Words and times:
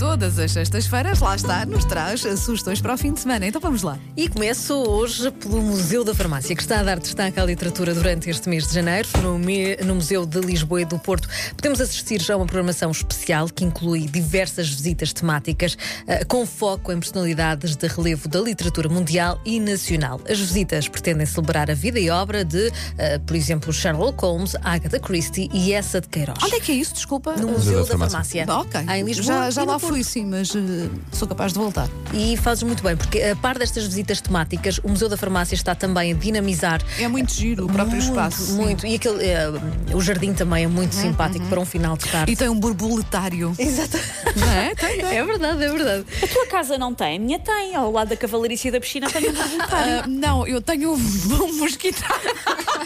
todas 0.00 0.38
as 0.38 0.52
sextas-feiras, 0.52 1.20
lá 1.20 1.36
está, 1.36 1.66
nos 1.66 1.84
traz 1.84 2.22
sugestões 2.22 2.80
para 2.80 2.94
o 2.94 2.96
fim 2.96 3.12
de 3.12 3.20
semana. 3.20 3.46
Então 3.46 3.60
vamos 3.60 3.82
lá. 3.82 3.98
E 4.16 4.30
começo 4.30 4.72
hoje 4.72 5.30
pelo 5.32 5.60
Museu 5.60 6.02
da 6.02 6.14
Farmácia, 6.14 6.56
que 6.56 6.62
está 6.62 6.80
a 6.80 6.82
dar 6.82 6.98
destaque 6.98 7.38
à 7.38 7.44
literatura 7.44 7.92
durante 7.92 8.30
este 8.30 8.48
mês 8.48 8.66
de 8.66 8.72
janeiro. 8.72 9.06
No, 9.22 9.38
no 9.38 9.94
Museu 9.96 10.24
de 10.24 10.40
Lisboa 10.40 10.80
e 10.80 10.84
do 10.86 10.98
Porto 10.98 11.28
podemos 11.54 11.82
assistir 11.82 12.18
já 12.22 12.32
a 12.32 12.38
uma 12.38 12.46
programação 12.46 12.90
especial 12.90 13.46
que 13.50 13.62
inclui 13.62 14.06
diversas 14.06 14.70
visitas 14.70 15.12
temáticas 15.12 15.74
uh, 15.74 16.26
com 16.26 16.46
foco 16.46 16.90
em 16.90 16.98
personalidades 16.98 17.76
de 17.76 17.86
relevo 17.86 18.26
da 18.26 18.40
literatura 18.40 18.88
mundial 18.88 19.38
e 19.44 19.60
nacional. 19.60 20.18
As 20.26 20.40
visitas 20.40 20.88
pretendem 20.88 21.26
celebrar 21.26 21.70
a 21.70 21.74
vida 21.74 22.00
e 22.00 22.08
obra 22.08 22.42
de, 22.42 22.68
uh, 22.68 23.20
por 23.26 23.36
exemplo, 23.36 23.70
Sherlock 23.70 24.18
Holmes, 24.22 24.56
Agatha 24.62 24.98
Christie 24.98 25.50
e 25.52 25.74
essa 25.74 26.00
de 26.00 26.08
Queiroz. 26.08 26.38
Onde 26.42 26.54
é 26.54 26.60
que 26.60 26.72
é 26.72 26.76
isso? 26.76 26.94
Desculpa. 26.94 27.32
No 27.32 27.48
Museu, 27.48 27.80
Museu 27.80 27.84
da, 27.84 27.92
da 27.92 27.98
Farmácia. 27.98 28.46
Ok. 28.48 28.80
Em 28.80 29.04
Lisboa. 29.04 29.26
Já, 29.26 29.50
já 29.50 29.64
lá 29.64 29.78
fui, 29.78 29.89
sim, 30.04 30.24
mas 30.24 30.54
uh, 30.54 30.90
sou 31.12 31.26
capaz 31.26 31.52
de 31.52 31.58
voltar. 31.58 31.88
E 32.14 32.36
fazes 32.36 32.62
muito 32.62 32.82
bem, 32.82 32.96
porque 32.96 33.20
a 33.20 33.36
par 33.36 33.58
destas 33.58 33.84
visitas 33.84 34.20
temáticas, 34.20 34.78
o 34.78 34.88
Museu 34.88 35.08
da 35.08 35.16
Farmácia 35.16 35.54
está 35.54 35.74
também 35.74 36.12
a 36.12 36.14
dinamizar. 36.14 36.80
É 36.98 37.08
muito 37.08 37.32
giro 37.32 37.64
o 37.64 37.66
próprio 37.66 37.96
muito, 37.96 38.08
espaço. 38.08 38.54
Muito. 38.54 38.86
E 38.86 38.94
aquele, 38.94 39.24
uh, 39.24 39.96
o 39.96 40.00
jardim 40.00 40.32
também 40.32 40.64
é 40.64 40.66
muito 40.66 40.94
uhum, 40.94 41.02
simpático 41.02 41.44
uhum. 41.44 41.50
para 41.50 41.60
um 41.60 41.64
final 41.64 41.96
de 41.96 42.08
tarde. 42.08 42.32
E 42.32 42.36
tem 42.36 42.48
um 42.48 42.58
borboletário. 42.58 43.54
Exato. 43.58 43.98
Não 44.36 44.52
é? 44.52 44.74
Tem, 44.74 45.00
tem. 45.00 45.18
É 45.18 45.24
verdade, 45.24 45.64
é 45.64 45.68
verdade. 45.68 46.04
A 46.22 46.28
tua 46.28 46.46
casa 46.46 46.78
não 46.78 46.94
tem? 46.94 47.16
A 47.16 47.20
minha 47.20 47.38
tem. 47.38 47.74
Ao 47.74 47.90
lado 47.90 48.08
da 48.08 48.16
cavalariça 48.16 48.68
e 48.68 48.70
da 48.70 48.80
piscina 48.80 49.10
tem 49.10 49.28
um 49.28 49.32
borboletário. 49.32 50.04
Uh, 50.04 50.08
não, 50.08 50.46
eu 50.46 50.60
tenho 50.60 50.92
um, 50.92 50.96
um 50.96 51.56
mosquitário. 51.58 52.30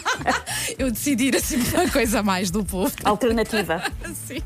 eu 0.77 0.91
decidi 0.91 1.25
ir 1.25 1.35
assim 1.35 1.57
uma 1.73 1.89
coisa 1.89 2.23
mais 2.23 2.49
do 2.49 2.63
povo. 2.63 2.93
Alternativa. 3.03 3.81
Sim. 4.27 4.41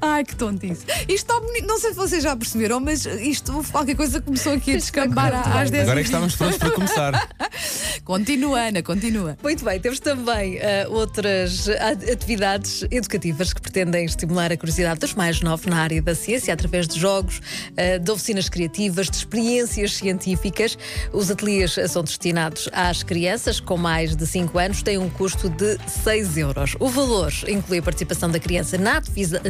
Ai, 0.00 0.24
que 0.24 0.36
tontice. 0.36 0.84
Isto 1.02 1.10
está 1.10 1.40
bonito. 1.40 1.66
Não 1.66 1.78
sei 1.78 1.90
se 1.90 1.96
vocês 1.96 2.22
já 2.22 2.36
perceberam, 2.36 2.80
mas 2.80 3.04
isto, 3.06 3.64
qualquer 3.70 3.94
coisa 3.96 4.20
começou 4.20 4.52
aqui 4.52 4.72
a 4.72 4.76
descambar 4.76 5.34
às 5.56 5.70
10 5.70 5.82
Agora 5.82 6.00
é 6.00 6.02
que 6.02 6.08
estávamos 6.08 6.36
prontos 6.36 6.58
para 6.58 6.70
começar. 6.70 7.28
continua, 8.04 8.60
Ana, 8.60 8.82
continua. 8.82 9.36
Muito 9.42 9.64
bem, 9.64 9.80
temos 9.80 10.00
também 10.00 10.56
uh, 10.56 10.92
outras 10.92 11.68
atividades 11.68 12.84
educativas 12.90 13.52
que 13.52 13.60
pretendem 13.60 14.04
estimular 14.04 14.52
a 14.52 14.56
curiosidade 14.56 15.00
dos 15.00 15.14
mais 15.14 15.40
novos 15.40 15.66
na 15.66 15.80
área 15.80 16.00
da 16.00 16.14
ciência, 16.14 16.54
através 16.54 16.86
de 16.86 16.98
jogos, 16.98 17.38
uh, 17.38 17.98
de 17.98 18.10
oficinas 18.10 18.48
criativas, 18.48 19.10
de 19.10 19.16
experiências 19.16 19.94
científicas. 19.94 20.78
Os 21.12 21.30
ateliês 21.30 21.76
são 21.88 22.02
destinados 22.02 22.68
às 22.72 23.02
crianças 23.02 23.60
com 23.60 23.76
mais 23.76 24.16
de 24.16 24.26
5 24.26 24.58
anos, 24.58 24.82
têm 24.82 24.98
um 24.98 25.10
custo 25.10 25.48
de 25.50 25.78
6 26.04 26.36
euros. 26.38 26.76
O 26.78 26.88
valor 26.88 27.32
inclui 27.48 27.78
a 27.78 27.82
participação 27.82 28.30
da 28.30 28.38
criança 28.38 28.78
na 28.78 29.00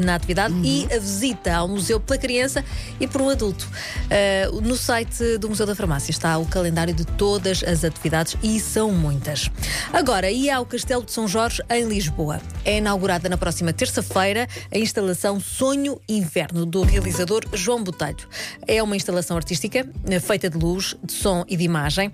na 0.03 0.15
atividade 0.15 0.40
uhum. 0.49 0.63
e 0.65 0.89
a 0.93 0.99
visita 0.99 1.55
ao 1.55 1.69
museu 1.69 1.99
pela 1.99 2.19
criança 2.19 2.65
e 2.99 3.07
por 3.07 3.21
um 3.21 3.29
adulto. 3.29 3.69
Uh, 4.07 4.61
no 4.61 4.77
site 4.77 5.39
do 5.39 5.49
Museu 5.49 5.67
da 5.67 5.75
Farmácia 5.75 6.11
está 6.11 6.39
o 6.39 6.47
calendário 6.47 6.95
de 6.95 7.05
todas 7.05 7.63
as 7.63 7.85
atividades 7.85 8.37
e 8.43 8.61
são 8.61 8.93
muitas. 8.93 9.51
Agora, 9.93 10.31
e 10.31 10.49
ao 10.51 10.65
Castelo 10.65 11.05
de 11.05 11.13
São 11.13 11.27
Jorge, 11.27 11.63
em 11.69 11.85
Lisboa. 11.85 12.41
É 12.65 12.79
inaugurada 12.79 13.29
na 13.29 13.37
próxima 13.37 13.73
terça-feira 13.73 14.49
a 14.73 14.79
instalação 14.79 15.41
Sonho 15.41 16.01
Inverno 16.09 16.65
do 16.65 16.83
realizador 16.83 17.43
João 17.53 17.83
Botelho. 17.83 18.29
É 18.67 18.83
uma 18.83 18.97
instalação 18.97 19.37
artística 19.37 19.87
feita 20.23 20.49
de 20.49 20.57
luz, 20.57 20.97
de 21.03 21.13
som 21.13 21.45
e 21.49 21.57
de 21.57 21.65
imagem 21.65 22.13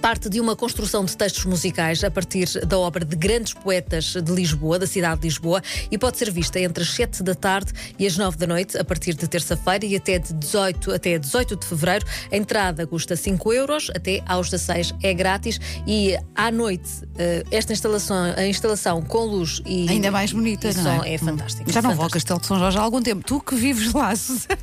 parte 0.00 0.28
de 0.28 0.40
uma 0.40 0.54
construção 0.54 1.04
de 1.04 1.16
textos 1.16 1.44
musicais 1.44 2.04
a 2.04 2.10
partir 2.10 2.48
da 2.66 2.78
obra 2.78 3.04
de 3.04 3.16
grandes 3.16 3.54
poetas 3.54 4.14
de 4.14 4.32
Lisboa, 4.32 4.78
da 4.78 4.86
cidade 4.86 5.20
de 5.20 5.28
Lisboa, 5.28 5.62
e 5.90 5.98
pode 5.98 6.18
ser 6.18 6.30
vista 6.30 6.60
entre 6.60 6.82
as 6.82 6.90
7 6.90 7.22
da 7.22 7.34
tarde 7.34 7.72
e 7.98 8.06
as 8.06 8.16
9 8.16 8.36
da 8.36 8.46
noite, 8.46 8.76
a 8.76 8.84
partir 8.84 9.14
de 9.14 9.26
terça-feira 9.26 9.84
e 9.86 9.96
até, 9.96 10.18
de 10.18 10.32
18, 10.32 10.92
até 10.92 11.18
18 11.18 11.56
de 11.56 11.66
fevereiro. 11.66 12.06
A 12.30 12.36
entrada 12.36 12.86
custa 12.86 13.16
5 13.16 13.52
euros, 13.52 13.90
até 13.94 14.22
aos 14.26 14.50
16 14.50 14.94
é 15.02 15.14
grátis 15.14 15.60
e 15.86 16.16
à 16.34 16.50
noite 16.50 16.90
eh, 17.16 17.44
esta 17.50 17.72
instalação, 17.72 18.34
a 18.36 18.46
instalação 18.46 19.02
com 19.02 19.24
luz 19.24 19.62
e. 19.64 19.88
Ainda 19.88 20.10
mais 20.10 20.32
bonita, 20.32 20.68
e 20.68 20.74
não 20.74 21.02
é? 21.02 21.14
é 21.14 21.18
fantástico. 21.18 21.70
Já 21.70 21.80
não 21.82 21.94
vou 21.94 22.04
ao 22.04 22.10
Castelo 22.10 22.40
de 22.40 22.46
São 22.46 22.58
Jorge 22.58 22.78
há 22.78 22.82
algum 22.82 23.02
tempo. 23.02 23.24
Tu 23.24 23.40
que 23.40 23.54
vives 23.54 23.92
lá, 23.92 24.14
Susana. 24.16 24.58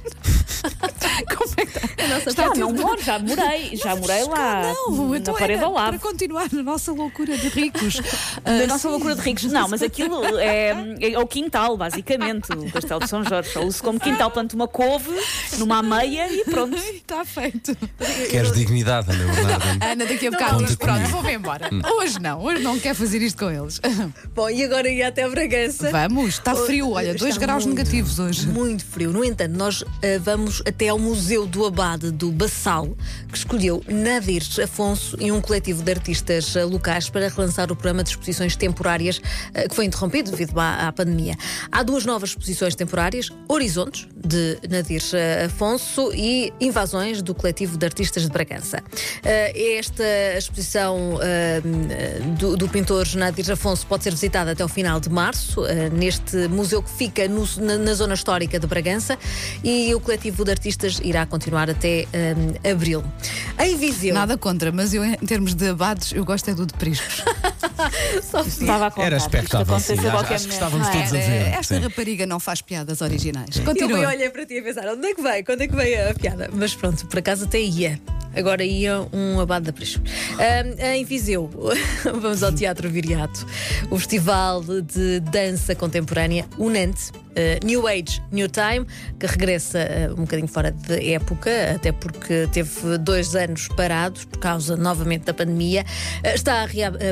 Como 1.35 1.53
é 1.57 1.65
que 1.65 1.77
está? 1.77 2.07
Nossa, 2.07 2.29
está 2.29 2.43
já 2.43 2.55
não 2.55 2.73
moro, 2.73 3.01
já 3.01 3.19
morei, 3.19 3.75
já 3.75 3.95
morei 3.95 4.23
lá. 4.25 4.73
Não, 4.89 5.15
então 5.15 5.33
parede 5.33 5.63
ao 5.63 5.73
lado. 5.73 5.97
Para 5.97 6.11
continuar 6.11 6.47
na 6.51 6.63
nossa 6.63 6.91
loucura 6.91 7.37
de 7.37 7.47
ricos. 7.49 7.95
na 8.45 8.63
uh, 8.63 8.67
nossa 8.67 8.89
loucura 8.89 9.15
de 9.15 9.21
ricos. 9.21 9.43
Não, 9.45 9.67
mas 9.67 9.81
aquilo 9.81 10.23
é, 10.37 10.73
é 10.99 11.19
o 11.19 11.27
quintal, 11.27 11.77
basicamente. 11.77 12.51
O 12.51 12.71
Castelo 12.71 12.99
de 12.99 13.07
São 13.07 13.23
Jorge. 13.23 13.57
Uso 13.59 13.83
como 13.83 13.99
quintal, 13.99 14.31
planto 14.31 14.53
uma 14.53 14.67
couve, 14.67 15.11
numa 15.57 15.79
ameia 15.79 16.31
e 16.31 16.43
pronto. 16.45 16.75
Está 17.01 17.25
feito. 17.25 17.75
Queres 18.29 18.51
dignidade, 18.51 19.11
Ana 19.11 19.33
Bernardo? 19.33 19.83
Ana, 19.83 20.05
daqui 20.05 20.27
a 20.27 20.31
bocado 20.31 20.65
diz: 20.65 20.75
pronto, 20.75 21.07
vou-me 21.09 21.33
embora. 21.33 21.69
Hum. 21.71 21.81
Hoje 21.97 22.19
não, 22.19 22.41
hoje 22.43 22.61
não 22.61 22.79
quero 22.79 22.95
fazer 22.95 23.21
isto 23.21 23.37
com 23.37 23.49
eles. 23.49 23.79
Bom, 24.33 24.49
e 24.49 24.63
agora 24.63 24.89
ia 24.89 25.07
até 25.07 25.23
a 25.23 25.29
Bragança. 25.29 25.89
Vamos, 25.91 26.35
está 26.35 26.55
frio, 26.55 26.91
olha, 26.91 27.13
2 27.13 27.37
graus 27.37 27.65
muito, 27.65 27.77
negativos 27.77 28.19
hoje. 28.19 28.47
Muito 28.47 28.85
frio. 28.85 29.11
No 29.11 29.23
entanto, 29.23 29.55
nós 29.55 29.81
uh, 29.81 29.87
vamos 30.21 30.50
até 30.65 30.89
ao 30.89 30.99
Museu 30.99 31.45
do 31.45 31.65
Abade 31.65 32.11
do 32.11 32.31
Bassal, 32.31 32.89
que 33.29 33.37
escolheu 33.37 33.83
Nadir 33.87 34.41
Afonso 34.61 35.15
e 35.19 35.31
um 35.31 35.39
coletivo 35.39 35.83
de 35.83 35.91
artistas 35.91 36.55
eh, 36.55 36.65
locais 36.65 37.09
para 37.09 37.29
relançar 37.29 37.71
o 37.71 37.75
programa 37.75 38.03
de 38.03 38.09
exposições 38.09 38.55
temporárias 38.55 39.21
eh, 39.53 39.67
que 39.67 39.75
foi 39.75 39.85
interrompido 39.85 40.31
devido 40.31 40.59
à, 40.59 40.87
à 40.87 40.91
pandemia. 40.91 41.37
Há 41.71 41.83
duas 41.83 42.05
novas 42.05 42.31
exposições 42.31 42.75
temporárias: 42.75 43.29
Horizontes, 43.47 44.07
de 44.25 44.57
Nadir 44.69 45.01
eh, 45.13 45.45
Afonso, 45.45 46.11
e 46.13 46.53
Invasões, 46.59 47.21
do 47.21 47.33
coletivo 47.33 47.77
de 47.77 47.85
artistas 47.85 48.23
de 48.23 48.29
Bragança. 48.29 48.83
Esta 49.23 50.03
exposição 50.37 51.19
do, 52.37 52.55
do 52.55 52.67
pintor 52.67 53.07
Nadir 53.15 53.51
Afonso 53.51 53.85
pode 53.85 54.03
ser 54.03 54.11
visitada 54.11 54.51
até 54.51 54.63
o 54.63 54.67
final 54.67 54.99
de 54.99 55.09
março, 55.09 55.61
neste 55.91 56.47
museu 56.47 56.81
que 56.81 56.89
fica 56.89 57.27
no, 57.27 57.47
na, 57.57 57.77
na, 57.77 57.93
zona 57.93 58.13
histórica 58.13 58.59
de 58.59 58.67
Bragança, 58.67 59.17
e 59.63 59.93
o 59.93 59.99
coletivo 59.99 60.43
de 60.43 60.51
artistas 60.51 60.99
irá 61.03 61.25
continuar 61.25 61.69
até 61.69 62.07
abril. 62.69 63.03
Em 63.59 63.77
Viseu. 63.77 64.13
Nada 64.13 64.37
contra, 64.37 64.71
mas 64.71 64.93
eu, 64.93 65.03
em 65.03 65.15
termos 65.15 65.53
de 65.53 65.69
abados, 65.69 66.11
eu 66.13 66.25
gosto 66.25 66.49
é 66.49 66.53
do 66.53 66.65
de 66.65 66.73
priscos. 66.73 67.23
Só 68.23 68.41
estava 68.41 68.87
a 68.87 68.91
contar. 68.91 69.07
Era 69.07 69.17
expectável, 69.17 69.79
sim. 69.79 69.93
Acho, 69.93 70.33
acho 70.33 70.47
que 70.47 70.53
estávamos 70.53 70.87
todos 70.87 71.07
a 71.09 71.17
ver. 71.17 71.47
Esta 71.47 71.75
sim. 71.75 71.81
rapariga 71.81 72.25
não 72.25 72.39
faz 72.39 72.61
piadas 72.61 73.01
originais. 73.01 73.59
Continua. 73.59 73.99
Eu 73.99 74.09
olhei 74.09 74.29
para 74.29 74.45
ti 74.45 74.59
a 74.59 74.63
pensar, 74.63 74.87
onde 74.87 75.07
é 75.07 75.15
que 75.15 75.21
vem? 75.21 75.43
Quando 75.43 75.61
é 75.61 75.67
que 75.67 75.75
vem 75.75 76.01
a 76.01 76.13
piada? 76.13 76.49
Mas 76.53 76.75
pronto, 76.75 77.05
por 77.07 77.19
acaso 77.19 77.45
até 77.45 77.59
ia. 77.59 77.99
Agora 78.35 78.63
ia 78.63 79.01
um 79.11 79.39
abado 79.39 79.71
da. 79.71 79.81
Um, 79.81 80.85
em 80.93 81.03
Viseu, 81.03 81.49
vamos 82.03 82.43
ao 82.43 82.51
Teatro 82.51 82.89
Viriato, 82.89 83.45
o 83.89 83.97
Festival 83.97 84.63
de 84.63 85.19
Dança 85.19 85.75
Contemporânea 85.75 86.45
Unante. 86.57 87.11
Uh, 87.31 87.65
New 87.65 87.87
Age, 87.87 88.21
New 88.29 88.49
Time, 88.49 88.85
que 89.17 89.25
regressa 89.25 89.79
uh, 89.79 90.13
um 90.13 90.25
bocadinho 90.25 90.49
fora 90.49 90.69
de 90.69 91.13
época, 91.13 91.49
até 91.75 91.93
porque 91.93 92.45
teve 92.51 92.97
dois 92.97 93.33
anos 93.37 93.69
parados 93.69 94.25
por 94.25 94.37
causa 94.39 94.75
novamente 94.75 95.23
da 95.23 95.33
pandemia. 95.33 95.85
Uh, 96.25 96.35
está 96.35 96.67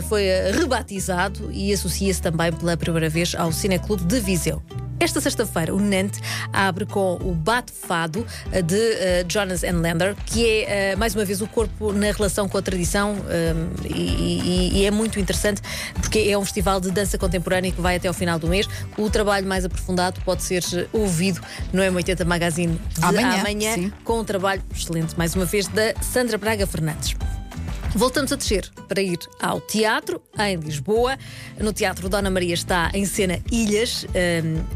foi 0.10 0.26
rebatizado 0.52 1.50
e 1.54 1.72
associa-se 1.72 2.22
também 2.22 2.52
pela 2.52 2.76
primeira 2.76 3.08
vez 3.08 3.34
ao 3.34 3.54
Cineclube 3.54 4.04
de 4.04 4.20
Viseu. 4.20 4.62
Esta 5.00 5.22
sexta-feira, 5.22 5.74
o 5.74 5.80
Nantes 5.80 6.22
abre 6.52 6.86
com 6.86 7.16
o 7.24 7.34
Bate 7.34 7.72
Fado 7.72 8.26
eh, 8.52 8.62
de 8.62 8.76
uh, 8.76 9.26
Jonas 9.30 9.64
and 9.64 9.80
Lander, 9.80 10.14
que 10.26 10.66
é, 10.66 10.94
uh, 10.94 11.00
mais 11.00 11.16
uma 11.16 11.24
vez, 11.24 11.42
o 11.42 11.48
corpo 11.48 11.94
na 11.94 12.12
relação 12.12 12.50
com 12.50 12.58
a 12.58 12.62
tradição 12.62 13.14
um, 13.14 13.88
e, 13.88 13.94
e, 13.94 14.80
e, 14.80 14.86
é 14.86 14.92
muito 14.92 15.18
interessante 15.18 15.62
porque 15.94 16.20
é 16.20 16.38
um 16.38 16.44
festival 16.44 16.82
de 16.82 16.92
dança 16.92 17.18
contemporânea 17.18 17.72
que 17.72 17.80
vai 17.80 17.96
até 17.96 18.10
ao 18.10 18.14
final 18.14 18.38
do 18.38 18.48
mês. 18.48 18.68
O 18.98 19.10
trabalho 19.10 19.48
mais 19.48 19.64
aprofundado 19.64 20.20
pode 20.26 20.44
ser 20.44 20.64
ouvido 20.92 21.40
no 21.72 21.82
M80 21.82 22.26
Magazine 22.26 22.80
de 22.98 23.06
amanhã, 23.06 23.40
amanhã 23.40 23.92
com 24.04 24.20
um 24.20 24.26
trabalho 24.26 24.62
excelente, 24.76 25.18
mais 25.18 25.34
uma 25.34 25.46
vez, 25.46 25.68
da 25.68 25.94
Sandra 26.02 26.38
Braga 26.38 26.68
Fernandes. 26.68 27.16
Voltamos 27.96 28.32
a 28.32 28.36
descer 28.36 28.70
para 28.88 29.02
ir 29.02 29.18
ao 29.42 29.60
teatro, 29.60 30.22
em 30.38 30.56
Lisboa. 30.58 31.18
No 31.60 31.74
Teatro 31.74 32.08
Dona 32.08 32.30
Maria 32.30 32.54
está 32.54 32.92
em 32.94 33.04
cena 33.04 33.40
Ilhas. 33.52 34.06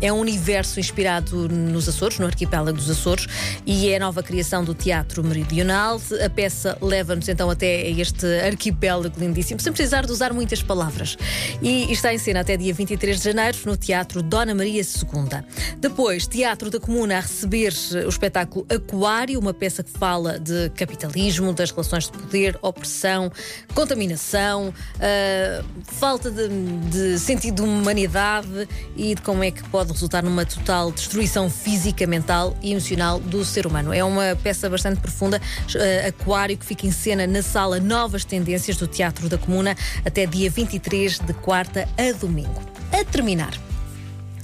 É 0.02 0.12
um 0.12 0.20
universo 0.20 0.80
inspirado 0.80 1.48
nos 1.48 1.88
Açores, 1.88 2.18
no 2.18 2.26
arquipélago 2.26 2.76
dos 2.76 2.90
Açores, 2.90 3.28
e 3.66 3.90
é 3.90 3.98
a 3.98 4.00
nova 4.00 4.24
criação 4.24 4.64
do 4.64 4.74
Teatro 4.74 5.24
Meridional. 5.24 6.02
A 6.26 6.30
peça 6.30 6.76
leva-nos 6.82 7.30
então 7.30 7.50
até 7.52 7.88
este 7.92 8.26
arquipélago 8.42 9.20
lindíssimo, 9.20 9.60
sem 9.60 9.72
precisar 9.72 10.06
de 10.06 10.12
usar 10.12 10.34
muitas 10.34 10.64
palavras. 10.64 11.16
E 11.62 11.92
está 11.92 12.12
em 12.14 12.18
cena 12.18 12.40
até 12.40 12.58
dia 12.58 12.74
23 12.74 13.18
de 13.18 13.24
janeiro 13.24 13.58
no 13.66 13.78
Teatro 13.78 14.24
Dona 14.24 14.56
Maria 14.56 14.82
II. 14.82 15.78
Depois, 15.78 16.26
Teatro 16.26 16.72
da 16.72 16.80
Comuna 16.80 17.18
a 17.18 17.22
receber 17.22 17.74
o 18.06 18.10
espetáculo 18.10 18.66
Aquário, 18.70 19.40
uma 19.40 19.54
peça 19.54 19.84
que 19.84 19.92
fala 19.92 20.40
de 20.40 20.72
capitalismo, 20.72 21.54
das 21.54 21.70
relações 21.70 22.06
de 22.06 22.12
poder, 22.12 22.58
opressão 22.62 23.03
contaminação, 23.74 24.70
uh, 24.70 25.66
falta 25.84 26.30
de, 26.32 26.48
de 26.90 27.20
sentido 27.20 27.64
de 27.64 27.70
humanidade 27.70 28.68
e 28.96 29.16
de 29.16 29.22
como 29.22 29.44
é 29.44 29.52
que 29.52 29.64
pode 29.70 29.92
resultar 29.92 30.24
numa 30.24 30.46
total 30.46 30.92
destruição 30.92 31.50
física, 31.50 32.06
mental 32.08 32.56
e 32.62 32.72
emocional 32.72 33.20
do 33.20 33.44
ser 33.44 33.68
humano. 33.68 33.94
É 33.94 34.04
uma 34.04 34.38
peça 34.42 34.70
bastante 34.70 35.00
profunda, 35.00 35.38
uh, 35.40 36.08
Aquário, 36.08 36.58
que 36.58 36.66
fica 36.66 36.88
em 36.88 36.92
cena 36.92 37.28
na 37.28 37.42
sala 37.42 37.80
Novas 37.80 38.26
Tendências 38.26 38.78
do 38.78 38.88
Teatro 38.88 39.30
da 39.30 39.38
Comuna 39.38 39.76
até 40.06 40.26
dia 40.26 40.50
23, 40.50 41.20
de 41.20 41.34
quarta 41.34 41.88
a 41.98 42.12
domingo. 42.18 42.62
A 42.92 43.04
terminar 43.04 43.54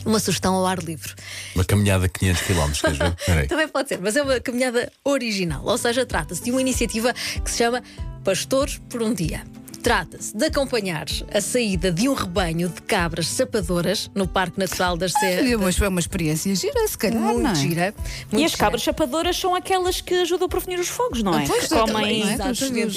uma 0.06 0.20
sugestão 0.20 0.56
ao 0.56 0.66
ar 0.66 0.80
livre. 0.80 1.14
Uma 1.56 1.64
caminhada 1.64 2.08
de 2.08 2.14
500 2.14 2.42
km? 2.42 3.48
Também 3.48 3.68
pode 3.68 3.90
ser, 3.90 4.00
mas 4.00 4.16
é 4.16 4.24
uma 4.24 4.40
caminhada 4.40 4.92
original, 5.04 5.64
ou 5.64 5.78
seja, 5.78 6.06
trata-se 6.06 6.44
de 6.44 6.52
uma 6.52 6.62
iniciativa 6.62 7.14
que 7.14 7.50
se 7.50 7.58
chama 7.58 7.82
Pastores 8.24 8.80
por 8.89 9.01
um 9.01 9.13
Dia. 9.13 9.44
Trata-se 9.81 10.36
de 10.36 10.45
acompanhar 10.45 11.06
a 11.33 11.39
saída 11.39 11.89
de 11.89 12.10
um 12.10 12.13
rebanho 12.13 12.68
de 12.68 12.81
cabras 12.81 13.27
sapadoras 13.27 14.12
no 14.13 14.27
Parque 14.27 14.60
Natural 14.60 14.98
das 14.98 15.13
Serras. 15.13 15.50
É 15.50 15.56
uma, 15.56 15.69
uma 15.89 16.00
experiência 16.01 16.54
gira, 16.54 16.86
se 16.86 16.98
calhar. 16.98 17.21
Muito 17.21 17.39
não 17.42 17.51
é? 17.51 17.56
gira. 17.56 17.94
e 18.33 18.44
as 18.44 18.54
cabras 18.56 18.81
chapadoras 18.81 19.38
são 19.38 19.56
aquelas 19.56 20.01
que 20.01 20.13
ajudam 20.16 20.48
a 20.48 20.50
prevenir 20.50 20.81
os 20.81 20.89
fogos, 20.89 21.24
não 21.24 21.33
é? 21.33 21.44
Ah, 21.44 21.48
pois, 21.48 21.68
que 21.68 21.69
comem, 21.74 22.24
é? 22.30 22.33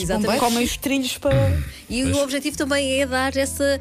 Exatamente, 0.03 0.39
comem 0.41 0.65
os 0.65 0.77
trilhos 0.77 1.17
para. 1.19 1.63
E 1.89 2.03
o 2.03 2.17
objetivo 2.21 2.57
também 2.57 3.01
é 3.01 3.07
dar 3.07 3.37
essa 3.37 3.79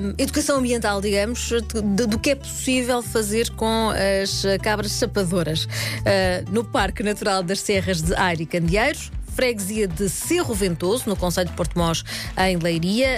hum, 0.00 0.14
educação 0.18 0.58
ambiental, 0.58 1.00
digamos, 1.00 1.50
de- 1.50 2.06
do 2.06 2.18
que 2.18 2.30
é 2.30 2.34
possível 2.34 3.00
fazer 3.00 3.48
com 3.50 3.90
as 4.22 4.42
cabras 4.60 4.90
sapadoras. 4.90 5.68
Ah, 6.04 6.42
no 6.50 6.64
Parque 6.64 7.04
Natural 7.04 7.44
das 7.44 7.60
Serras 7.60 8.02
de 8.02 8.12
Aire 8.16 8.42
e 8.42 8.46
Candeeiros. 8.46 9.12
Freguesia 9.34 9.88
de 9.88 10.08
Cerro 10.08 10.54
Ventoso, 10.54 11.08
no 11.08 11.16
Conselho 11.16 11.48
de 11.50 11.56
Porto 11.56 11.76
Mós, 11.78 12.04
em 12.38 12.56
Leiria. 12.56 13.08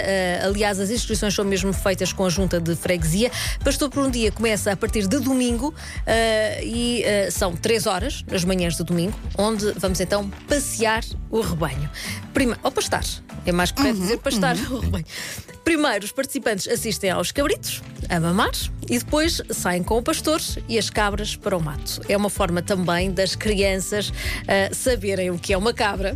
Ah, 0.41 0.47
aliás, 0.47 0.79
as 0.79 0.89
inscrições 0.89 1.33
são 1.33 1.45
mesmo 1.45 1.71
feitas 1.71 2.11
com 2.11 2.25
a 2.25 2.29
Junta 2.29 2.59
de 2.59 2.75
Freguesia. 2.75 3.31
Pastor 3.63 3.89
por 3.89 4.03
um 4.03 4.09
Dia 4.09 4.31
começa 4.31 4.71
a 4.71 4.75
partir 4.75 5.07
de 5.07 5.19
domingo 5.19 5.73
ah, 6.05 6.61
e 6.63 7.03
ah, 7.05 7.31
são 7.31 7.55
três 7.55 7.85
horas, 7.85 8.23
nas 8.29 8.43
manhãs 8.43 8.75
de 8.75 8.83
domingo, 8.83 9.17
onde 9.37 9.71
vamos 9.73 9.99
então 9.99 10.29
passear 10.47 11.03
o 11.29 11.41
rebanho. 11.41 11.89
Prima, 12.37 12.55
ou 12.61 12.71
pastar, 12.71 13.03
é 13.47 13.51
mais 13.51 13.71
correto 13.71 13.99
dizer 13.99 14.19
pastar 14.19 14.55
rebanho. 14.55 15.03
Primeiro, 15.65 16.05
os 16.05 16.11
participantes 16.11 16.67
assistem 16.67 17.09
aos 17.09 17.31
cabritos, 17.31 17.81
a 18.07 18.19
mamar, 18.19 18.51
e 18.87 18.99
depois 18.99 19.41
saem 19.49 19.81
com 19.81 19.97
o 19.97 20.03
pastor 20.03 20.39
e 20.69 20.77
as 20.77 20.87
cabras 20.87 21.35
para 21.35 21.57
o 21.57 21.59
mato. 21.59 21.99
É 22.07 22.15
uma 22.15 22.29
forma 22.29 22.61
também 22.61 23.11
das 23.11 23.33
crianças 23.33 24.13
ah, 24.47 24.71
saberem 24.71 25.31
o 25.31 25.39
que 25.39 25.51
é 25.51 25.57
uma 25.57 25.73
cabra. 25.73 26.15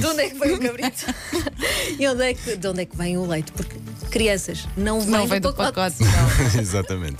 De 0.00 0.06
onde 0.06 0.22
é 0.22 0.30
que 0.30 0.38
vem 0.38 0.52
o 0.52 0.58
cabrito? 0.58 1.04
e 2.00 2.08
onde 2.08 2.22
é 2.22 2.32
que, 2.32 2.56
de 2.56 2.66
onde 2.66 2.80
é 2.80 2.86
que 2.86 2.96
vem 2.96 3.18
o 3.18 3.26
leite? 3.26 3.52
Porque 3.52 3.76
crianças 4.14 4.68
não 4.76 5.00
vêm 5.00 5.10
Não 5.10 5.26
vem 5.26 5.40
do 5.40 5.52
pacote. 5.52 5.96
não. 6.00 6.60
Exatamente. 6.60 7.16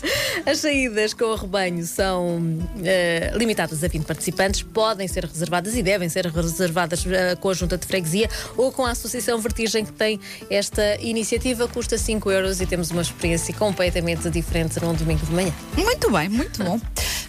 as 0.46 0.58
saídas 0.58 1.12
com 1.12 1.24
o 1.24 1.34
rebanho 1.34 1.84
são 1.84 2.40
eh, 2.84 3.32
limitadas 3.34 3.82
a 3.82 3.88
20 3.88 4.04
participantes, 4.04 4.62
podem 4.62 5.08
ser 5.08 5.24
reservadas 5.24 5.74
e 5.76 5.82
devem 5.82 6.08
ser 6.08 6.26
reservadas 6.26 7.04
eh, 7.04 7.34
com 7.34 7.50
a 7.50 7.54
Junta 7.54 7.76
de 7.76 7.84
Freguesia 7.84 8.30
ou 8.56 8.70
com 8.70 8.84
a 8.86 8.92
Associação 8.92 9.40
Vertigem 9.40 9.84
que 9.84 9.90
tem 9.92 10.20
esta 10.48 10.96
iniciativa, 11.00 11.66
custa 11.66 11.98
5 11.98 12.30
euros 12.30 12.60
e 12.60 12.66
temos 12.66 12.92
uma 12.92 13.02
experiência 13.02 13.52
completamente 13.54 14.30
diferente 14.30 14.80
num 14.80 14.94
domingo 14.94 15.26
de 15.26 15.32
manhã. 15.32 15.52
Muito 15.76 16.12
bem, 16.12 16.28
muito 16.28 16.62
bom. 16.62 16.80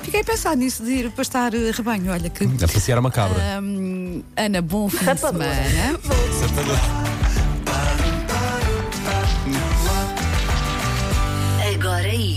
Fiquei 0.04 0.22
a 0.22 0.24
pensar 0.24 0.56
nisso 0.56 0.84
de 0.84 0.92
ir 0.92 1.12
pastar 1.12 1.56
eh, 1.56 1.72
rebanho. 1.72 2.12
Olha 2.12 2.30
que. 2.30 2.44
A 2.44 2.68
passear 2.68 3.00
uma 3.00 3.10
cabra. 3.10 3.40
hum, 3.64 4.22
Ana, 4.38 4.62
bom 4.62 4.88
fim 4.88 5.12
de 5.12 5.20
semana. 5.20 5.56
Ia. 12.16 12.36